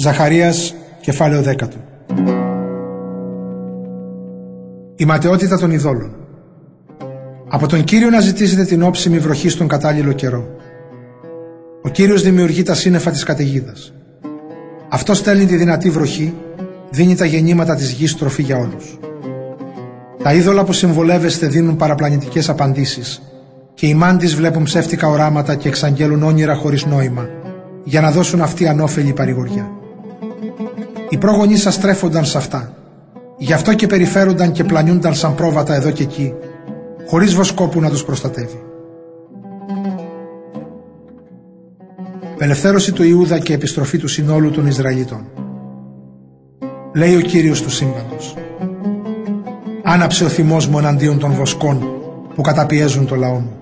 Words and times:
Ζαχαρίας, 0.00 0.74
κεφάλαιο 1.00 1.42
10 1.42 1.68
Η 4.96 5.04
ματαιότητα 5.04 5.58
των 5.58 5.70
ειδόλων 5.70 6.10
Από 7.48 7.66
τον 7.66 7.84
Κύριο 7.84 8.10
να 8.10 8.20
ζητήσετε 8.20 8.64
την 8.64 8.82
όψιμη 8.82 9.18
βροχή 9.18 9.48
στον 9.48 9.68
κατάλληλο 9.68 10.12
καιρό. 10.12 10.46
Ο 11.82 11.88
Κύριος 11.88 12.22
δημιουργεί 12.22 12.62
τα 12.62 12.74
σύννεφα 12.74 13.10
της 13.10 13.22
καταιγίδας. 13.22 13.92
Αυτό 14.88 15.14
στέλνει 15.14 15.46
τη 15.46 15.56
δυνατή 15.56 15.90
βροχή, 15.90 16.34
δίνει 16.90 17.14
τα 17.14 17.24
γεννήματα 17.24 17.74
της 17.74 17.90
γης 17.90 18.16
τροφή 18.16 18.42
για 18.42 18.56
όλους. 18.56 18.98
Τα 20.22 20.34
είδωλα 20.34 20.64
που 20.64 20.72
συμβολεύεστε 20.72 21.46
δίνουν 21.46 21.76
παραπλανητικές 21.76 22.48
απαντήσεις 22.48 23.22
και 23.74 23.86
οι 23.86 23.94
μάντις 23.94 24.34
βλέπουν 24.34 24.62
ψεύτικα 24.62 25.08
οράματα 25.08 25.54
και 25.54 25.68
εξαγγέλουν 25.68 26.22
όνειρα 26.22 26.54
χωρίς 26.54 26.86
νόημα 26.86 27.28
για 27.84 28.00
να 28.00 28.10
δώσουν 28.10 28.40
αυτή 28.40 28.68
ανώφελη 28.68 29.12
παρηγοριά. 29.12 29.77
Οι 31.08 31.16
πρόγονοί 31.16 31.56
σας 31.56 31.74
στρέφονταν 31.74 32.24
σε 32.24 32.38
αυτά. 32.38 32.72
Γι' 33.38 33.52
αυτό 33.52 33.74
και 33.74 33.86
περιφέρονταν 33.86 34.52
και 34.52 34.64
πλανιούνταν 34.64 35.14
σαν 35.14 35.34
πρόβατα 35.34 35.74
εδώ 35.74 35.90
και 35.90 36.02
εκεί, 36.02 36.34
χωρίς 37.06 37.34
βοσκόπου 37.34 37.80
να 37.80 37.90
τους 37.90 38.04
προστατεύει. 38.04 38.62
Πελευθέρωση 42.36 42.92
του 42.92 43.02
Ιούδα 43.02 43.38
και 43.38 43.52
επιστροφή 43.52 43.98
του 43.98 44.08
συνόλου 44.08 44.50
των 44.50 44.66
Ισραηλιτών. 44.66 45.24
Λέει 46.94 47.16
ο 47.16 47.20
Κύριος 47.20 47.62
του 47.62 47.70
σύμπαντος. 47.70 48.34
Άναψε 49.82 50.24
ο 50.24 50.28
θυμός 50.28 50.66
μου 50.66 50.78
εναντίον 50.78 51.18
των 51.18 51.32
βοσκών 51.32 51.88
που 52.34 52.42
καταπιέζουν 52.42 53.06
το 53.06 53.14
λαό 53.16 53.38
μου. 53.38 53.52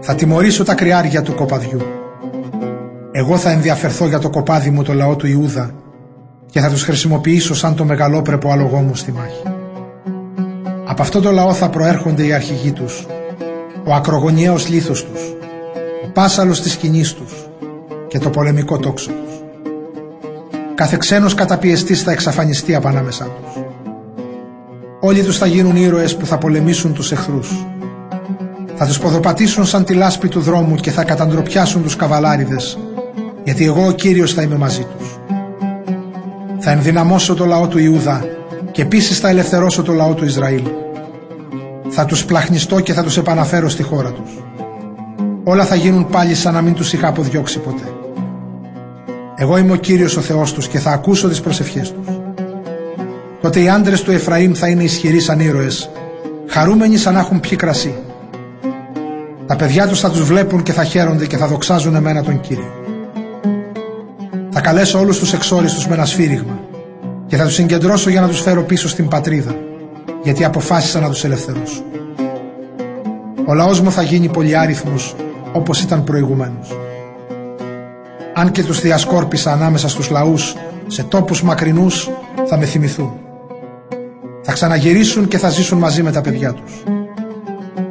Θα 0.00 0.14
τιμωρήσω 0.14 0.64
τα 0.64 0.74
κρυάρια 0.74 1.22
του 1.22 1.34
κοπαδιού. 1.34 1.80
Εγώ 3.12 3.36
θα 3.36 3.50
ενδιαφερθώ 3.50 4.06
για 4.06 4.18
το 4.18 4.30
κοπάδι 4.30 4.70
μου 4.70 4.82
το 4.82 4.92
λαό 4.92 5.16
του 5.16 5.26
Ιούδα 5.26 5.83
και 6.54 6.60
θα 6.60 6.68
τους 6.68 6.82
χρησιμοποιήσω 6.82 7.54
σαν 7.54 7.74
το 7.74 7.84
μεγαλόπρεπο 7.84 8.50
άλογό 8.50 8.80
μου 8.80 8.94
στη 8.94 9.12
μάχη. 9.12 9.42
Από 10.84 11.02
αυτό 11.02 11.20
το 11.20 11.30
λαό 11.30 11.54
θα 11.54 11.68
προέρχονται 11.68 12.26
οι 12.26 12.32
αρχηγοί 12.32 12.72
τους, 12.72 13.06
ο 13.84 13.94
ακρογωνιαίος 13.94 14.68
λίθος 14.68 15.04
τους, 15.04 15.20
ο 16.04 16.08
πάσαλος 16.12 16.60
της 16.60 16.72
σκηνής 16.72 17.14
τους 17.14 17.48
και 18.08 18.18
το 18.18 18.30
πολεμικό 18.30 18.78
τόξο 18.78 19.10
τους. 19.10 19.34
Κάθε 20.74 20.96
ξένος 20.96 21.34
καταπιεστής 21.34 22.02
θα 22.02 22.10
εξαφανιστεί 22.10 22.74
από 22.74 22.88
ανάμεσά 22.88 23.24
τους. 23.24 23.62
Όλοι 25.00 25.22
τους 25.22 25.38
θα 25.38 25.46
γίνουν 25.46 25.76
ήρωες 25.76 26.16
που 26.16 26.26
θα 26.26 26.38
πολεμήσουν 26.38 26.94
τους 26.94 27.12
εχθρούς. 27.12 27.66
Θα 28.74 28.86
τους 28.86 28.98
ποδοπατήσουν 28.98 29.64
σαν 29.64 29.84
τη 29.84 29.94
λάσπη 29.94 30.28
του 30.28 30.40
δρόμου 30.40 30.74
και 30.74 30.90
θα 30.90 31.04
καταντροπιάσουν 31.04 31.82
τους 31.82 31.96
καβαλάριδες, 31.96 32.78
γιατί 33.44 33.64
εγώ 33.64 33.86
ο 33.86 33.92
Κύριος 33.92 34.32
θα 34.32 34.42
είμαι 34.42 34.56
μαζί 34.56 34.86
τους. 34.96 35.03
Θα 36.66 36.72
ενδυναμώσω 36.72 37.34
το 37.34 37.44
λαό 37.44 37.68
του 37.68 37.78
Ιούδα 37.78 38.24
και 38.72 38.82
επίσης 38.82 39.18
θα 39.18 39.28
ελευθερώσω 39.28 39.82
το 39.82 39.92
λαό 39.92 40.14
του 40.14 40.24
Ισραήλ. 40.24 40.62
Θα 41.88 42.04
τους 42.04 42.24
πλαχνιστώ 42.24 42.80
και 42.80 42.92
θα 42.92 43.02
τους 43.02 43.16
επαναφέρω 43.16 43.68
στη 43.68 43.82
χώρα 43.82 44.10
τους. 44.10 44.30
Όλα 45.44 45.64
θα 45.64 45.74
γίνουν 45.74 46.06
πάλι 46.06 46.34
σαν 46.34 46.54
να 46.54 46.62
μην 46.62 46.74
τους 46.74 46.92
είχα 46.92 47.08
αποδιώξει 47.08 47.58
ποτέ. 47.58 47.92
Εγώ 49.36 49.58
είμαι 49.58 49.72
ο 49.72 49.76
Κύριος 49.76 50.16
ο 50.16 50.20
Θεός 50.20 50.52
τους 50.52 50.68
και 50.68 50.78
θα 50.78 50.90
ακούσω 50.90 51.28
τις 51.28 51.40
προσευχές 51.40 51.92
τους. 51.92 52.14
Τότε 53.40 53.60
οι 53.60 53.68
άντρες 53.68 54.02
του 54.02 54.10
Εφραήμ 54.10 54.52
θα 54.54 54.68
είναι 54.68 54.82
ισχυροί 54.82 55.20
σαν 55.20 55.40
ήρωες, 55.40 55.90
χαρούμενοι 56.46 56.96
σαν 56.96 57.14
να 57.14 57.20
έχουν 57.20 57.40
πιει 57.40 57.56
κρασί. 57.56 57.94
Τα 59.46 59.56
παιδιά 59.56 59.86
τους 59.88 60.00
θα 60.00 60.10
τους 60.10 60.24
βλέπουν 60.24 60.62
και 60.62 60.72
θα 60.72 60.84
χαίρονται 60.84 61.26
και 61.26 61.36
θα 61.36 61.46
δοξάζουν 61.46 61.94
εμένα 61.94 62.22
τον 62.22 62.40
Κύριο. 62.40 62.83
Θα 64.66 64.70
καλέσω 64.70 64.98
όλους 64.98 65.18
τους 65.18 65.32
εξόριστους 65.32 65.86
με 65.86 65.94
ένα 65.94 66.04
σφύριγμα 66.04 66.58
και 67.26 67.36
θα 67.36 67.44
τους 67.44 67.54
συγκεντρώσω 67.54 68.10
για 68.10 68.20
να 68.20 68.28
τους 68.28 68.40
φέρω 68.40 68.62
πίσω 68.62 68.88
στην 68.88 69.08
πατρίδα, 69.08 69.56
γιατί 70.22 70.44
αποφάσισα 70.44 71.00
να 71.00 71.08
τους 71.08 71.24
ελευθερώσω. 71.24 71.82
Ο 73.46 73.54
λαός 73.54 73.80
μου 73.80 73.92
θα 73.92 74.02
γίνει 74.02 74.28
πολυάριθμος 74.28 75.14
όπως 75.52 75.80
ήταν 75.80 76.04
προηγουμένως. 76.04 76.76
Αν 78.34 78.50
και 78.50 78.64
τους 78.64 78.80
διασκόρπισα 78.80 79.52
ανάμεσα 79.52 79.88
στους 79.88 80.10
λαούς, 80.10 80.54
σε 80.86 81.02
τόπους 81.02 81.42
μακρινούς, 81.42 82.10
θα 82.46 82.56
με 82.56 82.64
θυμηθούν. 82.64 83.12
Θα 84.42 84.52
ξαναγυρίσουν 84.52 85.28
και 85.28 85.38
θα 85.38 85.48
ζήσουν 85.48 85.78
μαζί 85.78 86.02
με 86.02 86.12
τα 86.12 86.20
παιδιά 86.20 86.52
τους. 86.52 86.82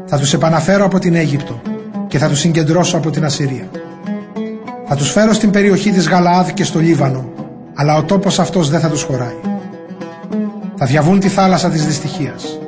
Θα 0.06 0.18
τους 0.18 0.34
επαναφέρω 0.34 0.86
από 0.86 1.00
την 1.00 1.16
Αίγυπτο 1.16 1.62
και 2.08 2.18
θα 2.18 2.28
τους 2.28 2.40
συγκεντρώσω 2.40 2.98
από 2.98 3.10
την 3.10 3.26
Ασσυρία. 3.26 3.70
Θα 4.96 5.02
τους 5.02 5.12
φέρω 5.12 5.34
στην 5.34 5.52
περιοχή 5.52 5.92
της 5.92 6.08
Γαλαάδ 6.08 6.50
και 6.50 6.64
στο 6.64 6.80
Λίβανο, 6.80 7.26
αλλά 7.74 7.96
ο 7.96 8.04
τόπος 8.04 8.40
αυτός 8.40 8.70
δεν 8.70 8.80
θα 8.80 8.90
τους 8.90 9.04
χωράει. 9.04 9.36
Θα 10.76 10.86
διαβούν 10.86 11.20
τη 11.20 11.28
θάλασσα 11.28 11.70
της 11.70 11.86
δυστυχίας. 11.86 12.60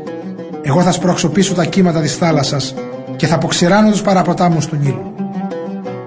Εγώ 0.62 0.82
θα 0.82 0.92
σπρώξω 0.92 1.30
πίσω 1.30 1.54
τα 1.54 1.66
κύματα 1.66 2.02
της 2.02 2.16
θάλασσας 2.16 2.74
και 3.16 3.28
θα 3.28 3.36
αποξηράνω 3.36 3.92
τους 3.92 4.02
παραποτάμους 4.02 4.66
του 4.66 4.76
Νείλου. 4.76 5.14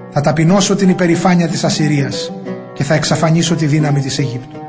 Θα 0.09 0.21
ταπεινώσω 0.21 0.75
την 0.75 0.89
υπερηφάνεια 0.89 1.47
της 1.47 1.63
Ασσυρίας 1.63 2.31
και 2.73 2.83
θα 2.83 2.93
εξαφανίσω 2.93 3.55
τη 3.55 3.65
δύναμη 3.65 4.01
της 4.01 4.19
Αιγύπτου. 4.19 4.59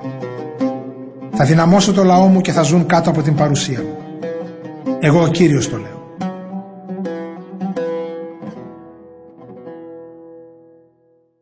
Θα 1.30 1.44
δυναμώσω 1.44 1.92
το 1.92 2.04
λαό 2.04 2.26
μου 2.26 2.40
και 2.40 2.52
θα 2.52 2.62
ζουν 2.62 2.86
κάτω 2.86 3.10
από 3.10 3.22
την 3.22 3.34
παρουσία 3.34 3.78
μου. 3.78 3.96
Εγώ 5.00 5.22
ο 5.22 5.28
Κύριος 5.28 5.70
το 5.70 5.76
λέω. 5.76 5.99